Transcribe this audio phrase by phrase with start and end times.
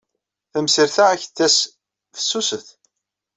[0.51, 1.57] Tamsirt-a ad ak-d-tas
[2.15, 2.67] fessuset.